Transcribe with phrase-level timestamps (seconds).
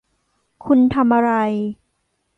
[0.65, 1.31] คุณทำอะไร